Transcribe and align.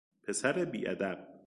پسر 0.23 0.65
بیادب 0.65 1.39